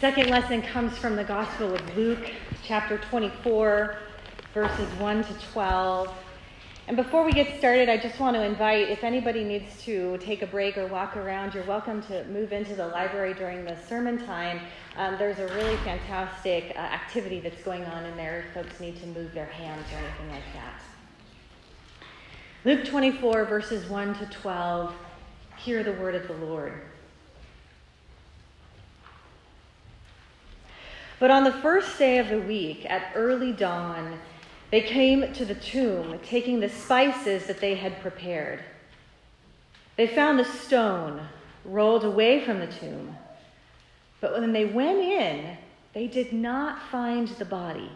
[0.00, 2.32] Second lesson comes from the Gospel of Luke,
[2.64, 3.98] chapter 24,
[4.54, 6.10] verses 1 to 12.
[6.88, 10.40] And before we get started, I just want to invite if anybody needs to take
[10.40, 14.16] a break or walk around, you're welcome to move into the library during the sermon
[14.24, 14.60] time.
[14.96, 18.98] Um, there's a really fantastic uh, activity that's going on in there if folks need
[19.00, 20.82] to move their hands or anything like that.
[22.64, 24.94] Luke 24, verses 1 to 12.
[25.58, 26.80] Hear the word of the Lord.
[31.20, 34.18] But on the first day of the week, at early dawn,
[34.70, 38.64] they came to the tomb, taking the spices that they had prepared.
[39.96, 41.28] They found the stone
[41.62, 43.18] rolled away from the tomb.
[44.22, 45.58] But when they went in,
[45.92, 47.90] they did not find the body.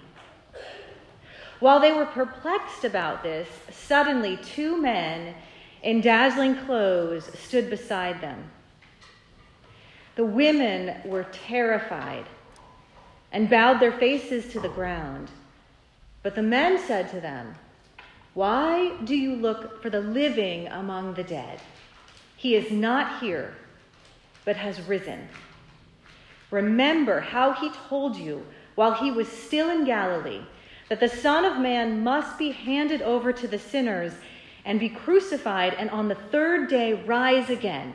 [1.61, 5.35] While they were perplexed about this, suddenly two men
[5.83, 8.51] in dazzling clothes stood beside them.
[10.17, 12.27] The women were terrified
[13.35, 15.29] and bowed their faces to the ground.
[16.23, 17.53] But the men said to them,
[18.33, 21.61] Why do you look for the living among the dead?
[22.37, 23.57] He is not here,
[24.45, 25.29] but has risen.
[26.53, 28.47] Remember how he told you
[28.77, 30.43] while he was still in Galilee
[30.89, 34.13] that the Son of Man must be handed over to the sinners
[34.65, 37.95] and be crucified, and on the third day rise again.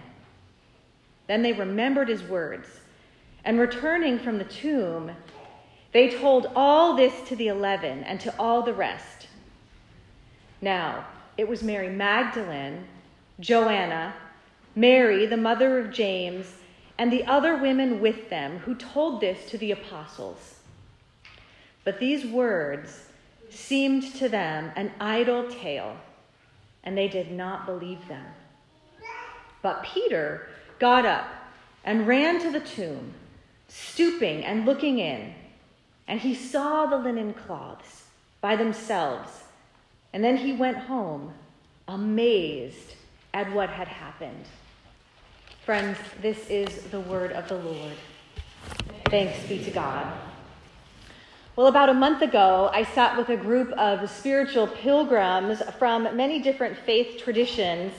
[1.27, 2.78] Then they remembered his words,
[3.43, 5.11] and returning from the tomb,
[5.91, 9.27] they told all this to the eleven and to all the rest.
[10.61, 11.05] Now,
[11.37, 12.85] it was Mary Magdalene,
[13.39, 14.13] Joanna,
[14.75, 16.53] Mary, the mother of James,
[16.97, 20.59] and the other women with them who told this to the apostles.
[21.85, 23.05] But these words
[23.49, 25.97] seemed to them an idle tale,
[26.83, 28.25] and they did not believe them.
[29.61, 31.27] But Peter got up
[31.83, 33.13] and ran to the tomb,
[33.69, 35.33] stooping and looking in
[36.09, 38.05] and he saw the linen cloths
[38.41, 39.43] by themselves.
[40.11, 41.31] And then he went home,
[41.87, 42.95] amazed
[43.31, 44.45] at what had happened.
[45.65, 47.93] Friends, this is the word of the Lord.
[49.11, 50.11] Thanks be to God.
[51.55, 56.39] Well, about a month ago, I sat with a group of spiritual pilgrims from many
[56.39, 57.93] different faith traditions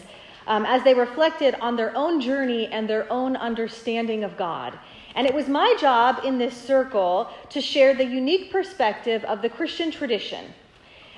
[0.48, 4.76] um, as they reflected on their own journey and their own understanding of God.
[5.14, 9.48] And it was my job in this circle to share the unique perspective of the
[9.48, 10.46] Christian tradition.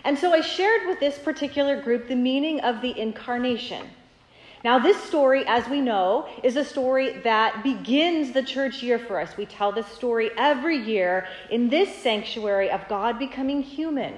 [0.04, 3.86] And so I shared with this particular group the meaning of the incarnation.
[4.64, 9.20] Now, this story, as we know, is a story that begins the church year for
[9.20, 9.36] us.
[9.36, 14.14] We tell this story every year in this sanctuary of God becoming human,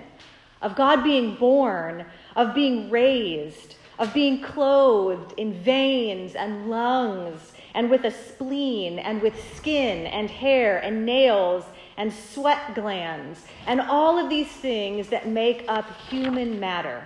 [0.61, 2.05] of God being born,
[2.37, 9.21] of being raised, of being clothed in veins and lungs and with a spleen, and
[9.21, 11.65] with skin and hair and nails
[11.97, 17.05] and sweat glands, and all of these things that make up human matter.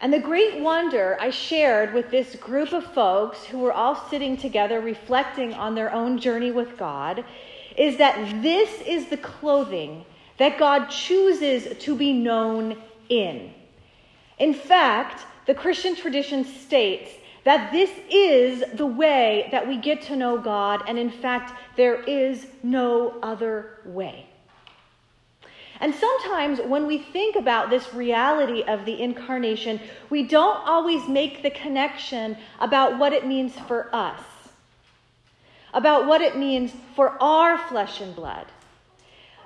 [0.00, 4.36] And the great wonder I shared with this group of folks who were all sitting
[4.36, 7.24] together reflecting on their own journey with God
[7.76, 10.04] is that this is the clothing
[10.38, 12.76] that God chooses to be known
[13.08, 13.52] in.
[14.38, 17.10] In fact, the Christian tradition states
[17.48, 22.02] that this is the way that we get to know God, and in fact, there
[22.02, 24.26] is no other way.
[25.80, 31.42] And sometimes when we think about this reality of the incarnation, we don't always make
[31.42, 34.20] the connection about what it means for us,
[35.72, 38.44] about what it means for our flesh and blood.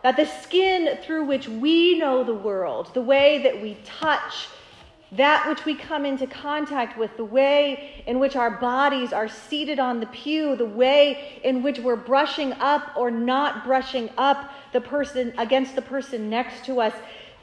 [0.02, 4.48] That the skin through which we know the world, the way that we touch
[5.12, 9.78] that which we come into contact with, the way in which our bodies are seated
[9.78, 14.81] on the pew, the way in which we're brushing up or not brushing up the
[14.81, 16.95] person against the person next to us.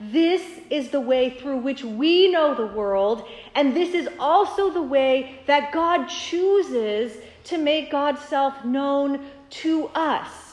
[0.02, 4.82] This is the way through which we know the world, and this is also the
[4.82, 10.49] way that God chooses to make God's self known to us.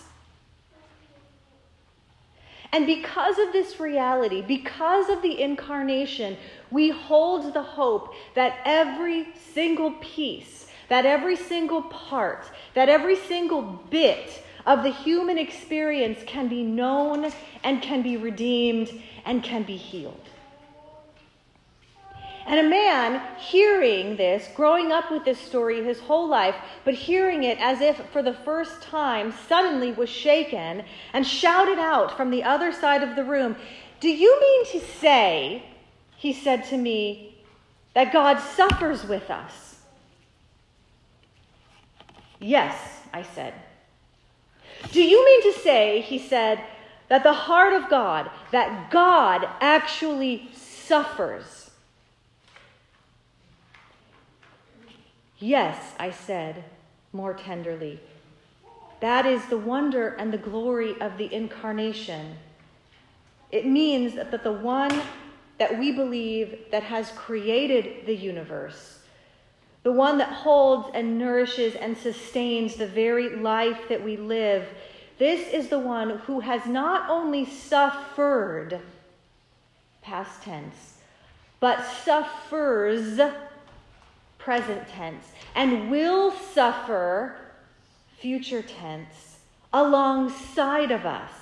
[2.73, 6.37] And because of this reality, because of the incarnation,
[6.71, 13.63] we hold the hope that every single piece, that every single part, that every single
[13.63, 17.33] bit of the human experience can be known
[17.63, 18.91] and can be redeemed
[19.25, 20.21] and can be healed.
[22.47, 26.55] And a man hearing this, growing up with this story his whole life,
[26.85, 32.17] but hearing it as if for the first time, suddenly was shaken and shouted out
[32.17, 33.57] from the other side of the room,
[33.99, 35.65] Do you mean to say,
[36.17, 37.37] he said to me,
[37.95, 39.81] that God suffers with us?
[42.39, 43.55] Yes, I said.
[44.93, 46.63] Do you mean to say, he said,
[47.09, 51.66] that the heart of God, that God actually suffers?
[55.39, 56.65] Yes, I said
[57.13, 58.01] more tenderly.
[59.01, 62.37] That is the wonder and the glory of the incarnation.
[63.51, 65.03] It means that the one
[65.59, 69.01] that we believe that has created the universe,
[69.83, 74.67] the one that holds and nourishes and sustains the very life that we live,
[75.19, 78.81] this is the one who has not only suffered,
[80.03, 80.95] past tense,
[81.61, 83.21] but suffers,
[84.47, 85.27] present tense,
[85.57, 87.37] and will suffer,
[88.21, 89.39] future tense,
[89.73, 91.33] alongside of us.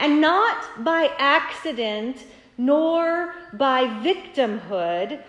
[0.00, 2.16] And not by accident
[2.58, 5.22] nor by victimhood,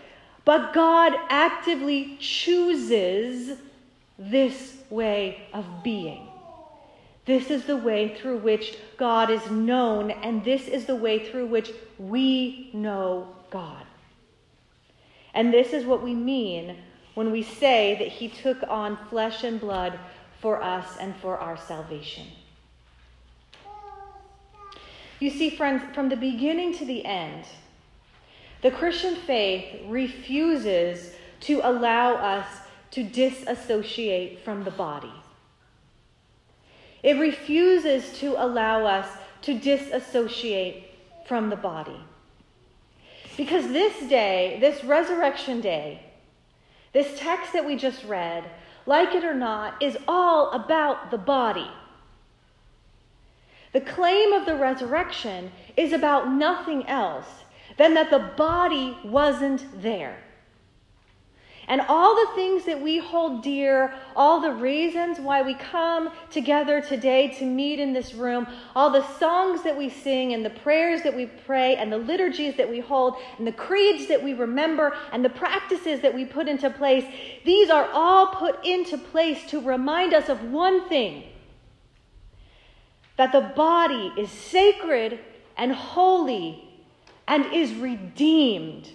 [0.44, 3.60] but God actively chooses
[4.18, 6.28] this way of being.
[7.28, 11.46] This is the way through which God is known, and this is the way through
[11.46, 13.86] which we know God.
[15.36, 16.76] And this is what we mean
[17.20, 20.00] when we say that He took on flesh and blood
[20.40, 22.26] for us and for our salvation.
[25.20, 27.44] You see, friends, from the beginning to the end,
[28.62, 32.48] the Christian faith refuses to allow us
[32.92, 35.12] to disassociate from the body.
[37.04, 39.10] It refuses to allow us
[39.42, 40.86] to disassociate
[41.28, 42.00] from the body.
[43.36, 46.06] Because this day, this resurrection day,
[46.94, 48.44] this text that we just read,
[48.86, 51.70] like it or not, is all about the body.
[53.72, 57.28] The claim of the resurrection is about nothing else
[57.78, 60.18] than that the body wasn't there.
[61.70, 66.82] And all the things that we hold dear, all the reasons why we come together
[66.82, 71.04] today to meet in this room, all the songs that we sing and the prayers
[71.04, 74.98] that we pray and the liturgies that we hold and the creeds that we remember
[75.12, 77.06] and the practices that we put into place,
[77.46, 81.24] these are all put into place to remind us of one thing
[83.18, 85.20] that the body is sacred
[85.56, 86.68] and holy
[87.28, 88.90] and is redeemed.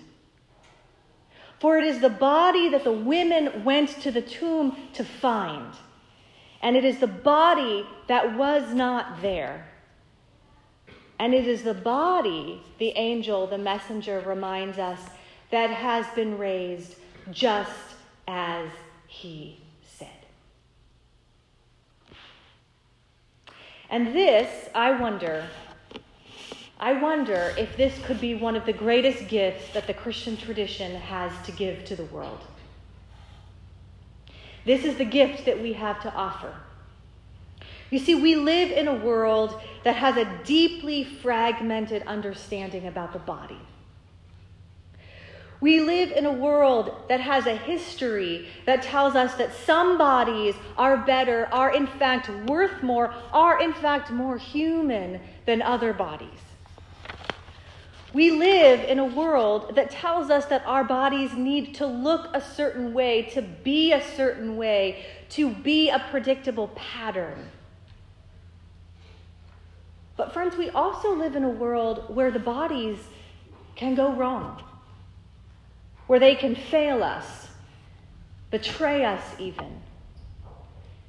[1.64, 5.72] For it is the body that the women went to the tomb to find,
[6.60, 9.66] and it is the body that was not there.
[11.18, 15.00] And it is the body, the angel, the messenger reminds us,
[15.50, 16.96] that has been raised
[17.30, 17.94] just
[18.28, 18.68] as
[19.06, 20.26] he said.
[23.88, 25.46] And this, I wonder,
[26.78, 30.96] I wonder if this could be one of the greatest gifts that the Christian tradition
[30.96, 32.40] has to give to the world.
[34.64, 36.54] This is the gift that we have to offer.
[37.90, 43.18] You see, we live in a world that has a deeply fragmented understanding about the
[43.20, 43.60] body.
[45.60, 50.54] We live in a world that has a history that tells us that some bodies
[50.76, 56.40] are better, are in fact worth more, are in fact more human than other bodies.
[58.14, 62.40] We live in a world that tells us that our bodies need to look a
[62.40, 67.50] certain way, to be a certain way, to be a predictable pattern.
[70.16, 72.98] But, friends, we also live in a world where the bodies
[73.74, 74.62] can go wrong
[76.06, 77.48] where they can fail us,
[78.50, 79.80] betray us even.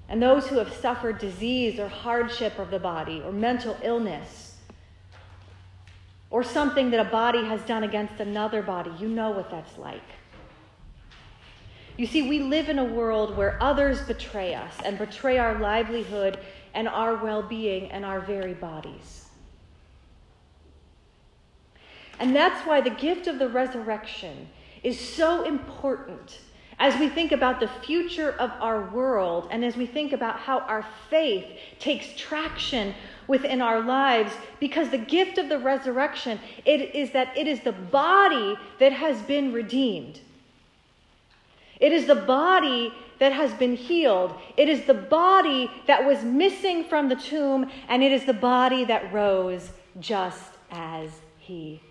[0.07, 4.44] And those who have suffered disease or hardship of the body or mental illness
[6.35, 10.03] or something that a body has done against another body, you know what that's like.
[11.95, 16.37] You see, we live in a world where others betray us and betray our livelihood
[16.73, 19.29] and our well being and our very bodies.
[22.19, 24.49] And that's why the gift of the resurrection
[24.83, 26.39] is so important
[26.79, 30.59] as we think about the future of our world and as we think about how
[30.59, 31.45] our faith
[31.79, 32.93] takes traction
[33.27, 37.71] within our lives because the gift of the resurrection it is that it is the
[37.71, 40.19] body that has been redeemed.
[41.79, 44.33] It is the body that has been healed.
[44.57, 48.85] It is the body that was missing from the tomb and it is the body
[48.85, 51.81] that rose just as he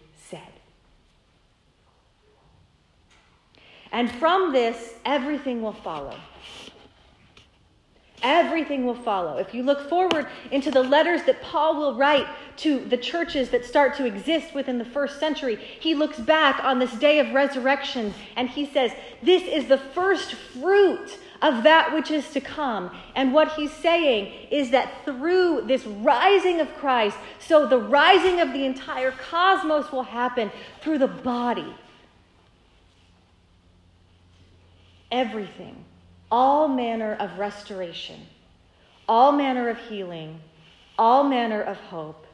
[3.94, 6.16] And from this, everything will follow.
[8.24, 9.36] Everything will follow.
[9.36, 13.64] If you look forward into the letters that Paul will write to the churches that
[13.64, 18.12] start to exist within the first century, he looks back on this day of resurrection
[18.34, 18.90] and he says,
[19.22, 22.90] This is the first fruit of that which is to come.
[23.14, 28.52] And what he's saying is that through this rising of Christ, so the rising of
[28.52, 31.72] the entire cosmos will happen through the body.
[35.14, 35.76] Everything,
[36.28, 38.20] all manner of restoration,
[39.08, 40.40] all manner of healing,
[40.98, 42.26] all manner of hope,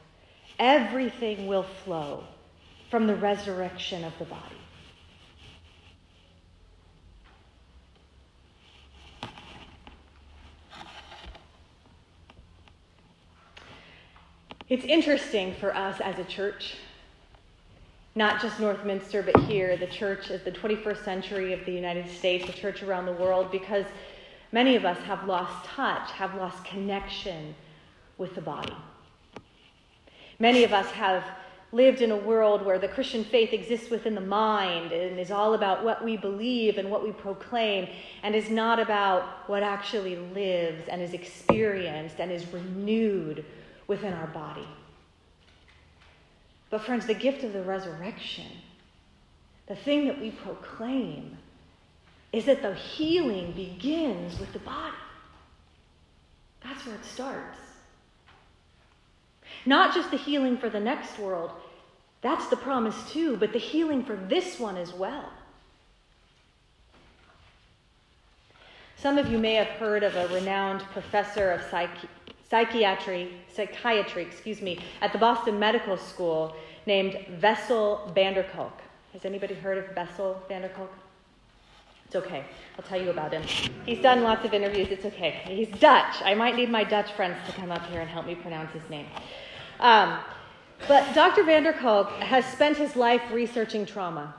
[0.58, 2.24] everything will flow
[2.90, 4.56] from the resurrection of the body.
[14.70, 16.76] It's interesting for us as a church,
[18.14, 22.46] not just Northminster, but here, the church is the 21st century of the United States,
[22.46, 23.86] the church around the world, because
[24.52, 27.54] many of us have lost touch, have lost connection
[28.18, 28.74] with the body.
[30.38, 31.24] Many of us have
[31.72, 35.54] lived in a world where the Christian faith exists within the mind and is all
[35.54, 37.88] about what we believe and what we proclaim
[38.24, 43.44] and is not about what actually lives and is experienced and is renewed
[43.86, 44.66] within our body.
[46.70, 48.46] But, friends, the gift of the resurrection,
[49.66, 51.36] the thing that we proclaim,
[52.32, 54.96] is that the healing begins with the body.
[56.62, 57.58] That's where it starts.
[59.66, 61.50] Not just the healing for the next world,
[62.22, 65.30] that's the promise too, but the healing for this one as well.
[68.96, 71.88] Some of you may have heard of a renowned professor of psych-
[72.50, 78.72] psychiatry, psychiatry, excuse me, at the Boston Medical School named Bessel Vanderkolk.
[79.12, 80.88] Has anybody heard of Bessel Vanderkolk?
[82.06, 82.44] It's okay.
[82.76, 83.42] I'll tell you about him.
[83.86, 84.88] He's done lots of interviews.
[84.90, 85.42] It's okay.
[85.44, 86.16] He's Dutch.
[86.24, 88.82] I might need my Dutch friends to come up here and help me pronounce his
[88.90, 89.06] name.
[89.78, 90.18] Um,
[90.88, 91.44] but Dr.
[91.44, 94.34] van der Kolk has spent his life researching trauma.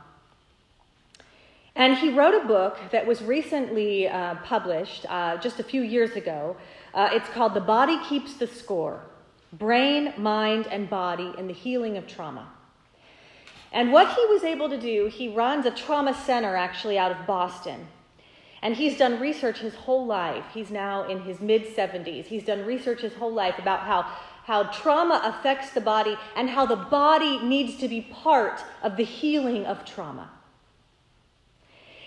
[1.75, 6.11] And he wrote a book that was recently uh, published uh, just a few years
[6.11, 6.57] ago.
[6.93, 9.01] Uh, it's called The Body Keeps the Score
[9.53, 12.49] Brain, Mind, and Body in the Healing of Trauma.
[13.73, 17.25] And what he was able to do, he runs a trauma center actually out of
[17.25, 17.87] Boston.
[18.61, 20.45] And he's done research his whole life.
[20.53, 22.25] He's now in his mid 70s.
[22.25, 24.03] He's done research his whole life about how,
[24.43, 29.03] how trauma affects the body and how the body needs to be part of the
[29.03, 30.29] healing of trauma.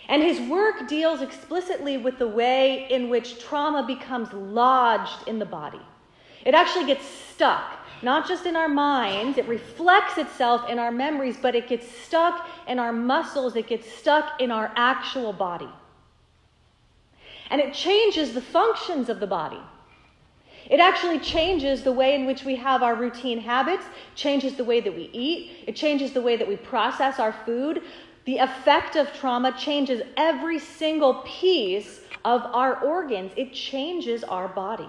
[0.09, 5.47] And his work deals explicitly with the way in which trauma becomes lodged in the
[5.47, 5.81] body.
[6.45, 11.39] It actually gets stuck, not just in our minds, it reflects itself in our memories,
[11.41, 15.71] but it gets stuck in our muscles, it gets stuck in our actual body.
[17.51, 19.61] And it changes the functions of the body.
[20.71, 23.85] It actually changes the way in which we have our routine habits,
[24.15, 27.83] changes the way that we eat, it changes the way that we process our food,
[28.25, 34.89] the effect of trauma changes every single piece of our organs, it changes our body.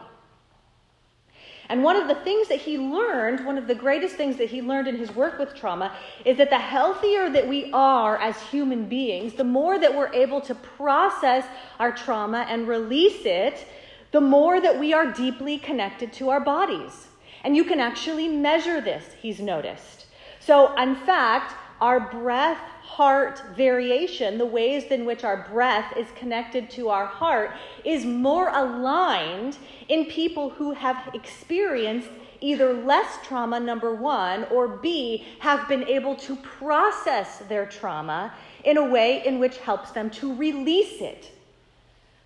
[1.68, 4.62] And one of the things that he learned, one of the greatest things that he
[4.62, 8.88] learned in his work with trauma, is that the healthier that we are as human
[8.88, 11.46] beings, the more that we're able to process
[11.80, 13.66] our trauma and release it,
[14.12, 17.08] the more that we are deeply connected to our bodies.
[17.44, 20.06] And you can actually measure this, he's noticed.
[20.40, 26.70] So, in fact, our breath heart variation, the ways in which our breath is connected
[26.70, 27.52] to our heart,
[27.84, 29.58] is more aligned
[29.90, 32.10] in people who have experienced
[32.42, 38.78] either less trauma, number one, or B, have been able to process their trauma in
[38.78, 41.32] a way in which helps them to release it.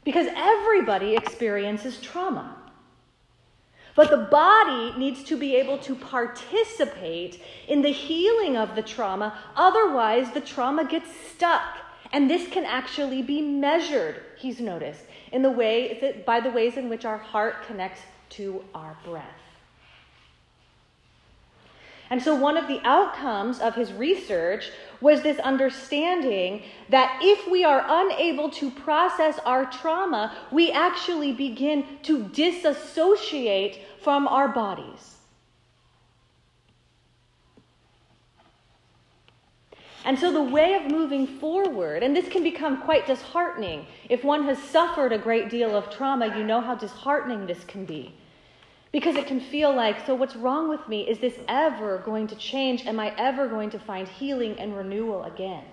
[0.04, 2.56] Because everybody experiences trauma.
[3.96, 9.38] But the body needs to be able to participate in the healing of the trauma.
[9.56, 11.78] Otherwise, the trauma gets stuck.
[12.12, 16.90] And this can actually be measured, he's noticed, in the way by the ways in
[16.90, 19.49] which our heart connects to our breath.
[22.10, 27.64] And so, one of the outcomes of his research was this understanding that if we
[27.64, 35.18] are unable to process our trauma, we actually begin to disassociate from our bodies.
[40.04, 43.86] And so, the way of moving forward, and this can become quite disheartening.
[44.10, 47.86] If one has suffered a great deal of trauma, you know how disheartening this can
[47.86, 48.16] be.
[48.92, 51.08] Because it can feel like, so what's wrong with me?
[51.08, 52.86] Is this ever going to change?
[52.86, 55.64] Am I ever going to find healing and renewal again?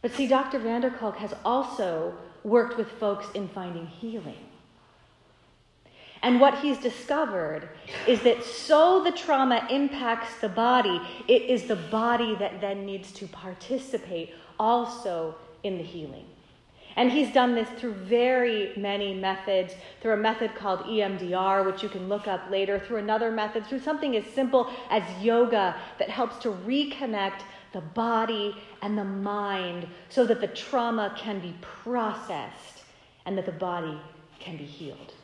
[0.00, 0.58] But see, Dr.
[0.58, 4.38] van der Kolk has also worked with folks in finding healing.
[6.22, 7.68] And what he's discovered
[8.06, 13.12] is that so the trauma impacts the body, it is the body that then needs
[13.12, 16.24] to participate also in the healing.
[16.98, 21.88] And he's done this through very many methods, through a method called EMDR, which you
[21.88, 26.38] can look up later, through another method, through something as simple as yoga that helps
[26.38, 32.82] to reconnect the body and the mind so that the trauma can be processed
[33.26, 33.96] and that the body
[34.40, 35.14] can be healed.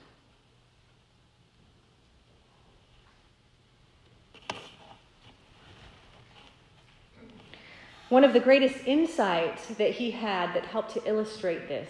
[8.15, 11.89] One of the greatest insights that he had that helped to illustrate this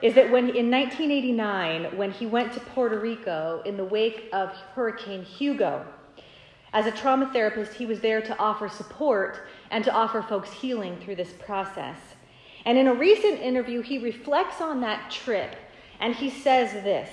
[0.00, 4.48] is that when in 1989, when he went to Puerto Rico in the wake of
[4.74, 5.84] Hurricane Hugo,
[6.72, 10.96] as a trauma therapist, he was there to offer support and to offer folks healing
[11.00, 11.98] through this process.
[12.64, 15.54] And in a recent interview, he reflects on that trip
[16.00, 17.10] and he says this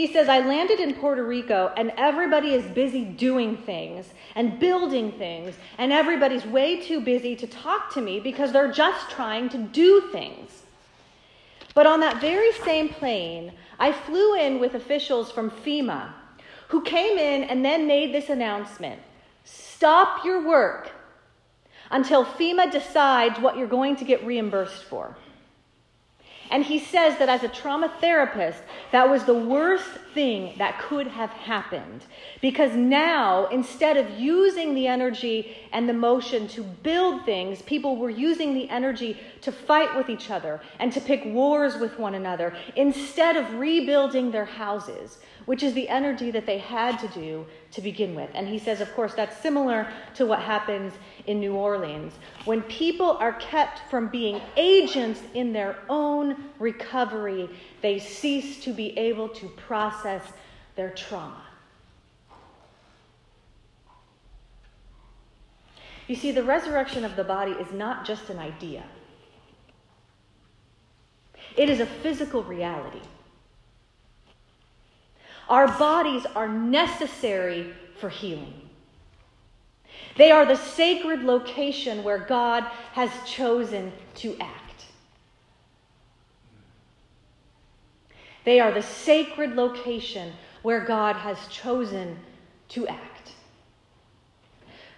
[0.00, 5.12] he says, I landed in Puerto Rico and everybody is busy doing things and building
[5.12, 9.58] things, and everybody's way too busy to talk to me because they're just trying to
[9.58, 10.62] do things.
[11.74, 16.14] But on that very same plane, I flew in with officials from FEMA
[16.68, 19.02] who came in and then made this announcement
[19.44, 20.92] Stop your work
[21.90, 25.14] until FEMA decides what you're going to get reimbursed for.
[26.50, 31.06] And he says that as a trauma therapist, that was the worst thing that could
[31.06, 32.04] have happened.
[32.40, 38.10] Because now, instead of using the energy and the motion to build things, people were
[38.10, 42.54] using the energy to fight with each other and to pick wars with one another
[42.76, 47.80] instead of rebuilding their houses, which is the energy that they had to do to
[47.80, 48.30] begin with.
[48.34, 50.92] And he says, of course, that's similar to what happens
[51.26, 52.14] in New Orleans.
[52.44, 57.48] When people are kept from being agents in their own recovery,
[57.82, 59.48] they cease to be able to
[60.00, 60.22] process
[60.76, 61.42] their trauma.
[66.06, 68.84] You see, the resurrection of the body is not just an idea,
[71.56, 73.00] it is a physical reality.
[75.48, 78.54] Our bodies are necessary for healing.
[80.16, 84.69] They are the sacred location where God has chosen to act.
[88.44, 92.18] They are the sacred location where God has chosen
[92.70, 93.32] to act.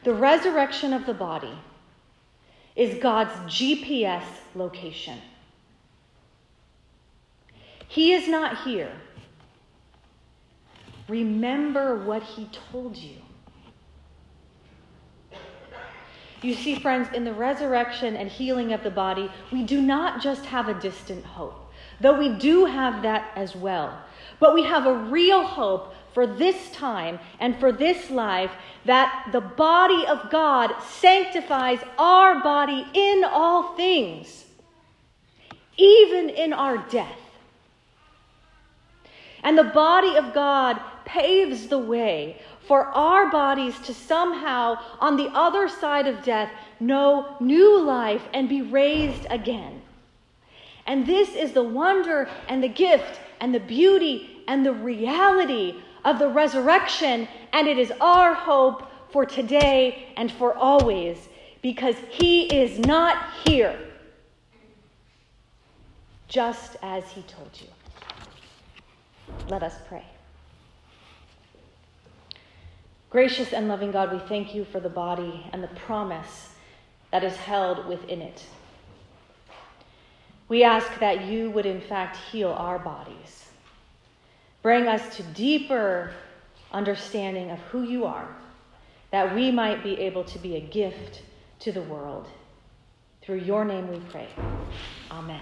[0.04, 1.58] The resurrection of the body
[2.74, 4.24] is God's GPS
[4.54, 5.18] location.
[7.88, 8.92] He is not here
[11.08, 13.16] Remember what he told you.
[16.40, 20.46] You see, friends, in the resurrection and healing of the body, we do not just
[20.46, 21.61] have a distant hope,
[22.02, 24.02] though we do have that as well.
[24.38, 28.50] But we have a real hope for this time and for this life
[28.84, 34.44] that the body of God sanctifies our body in all things,
[35.76, 37.18] even in our death.
[39.44, 45.28] And the body of God paves the way for our bodies to somehow, on the
[45.34, 49.81] other side of death, know new life and be raised again.
[50.86, 56.18] And this is the wonder and the gift and the beauty and the reality of
[56.18, 61.28] the resurrection, and it is our hope for today and for always
[61.60, 63.16] because he is not
[63.46, 63.78] here,
[66.28, 67.68] just as he told you.
[69.48, 70.04] Let us pray.
[73.10, 76.48] Gracious and loving God, we thank you for the body and the promise
[77.10, 78.42] that is held within it.
[80.52, 83.48] We ask that you would, in fact, heal our bodies.
[84.60, 86.12] Bring us to deeper
[86.70, 88.28] understanding of who you are,
[89.12, 91.22] that we might be able to be a gift
[91.60, 92.28] to the world.
[93.22, 94.28] Through your name we pray.
[95.10, 95.40] Amen.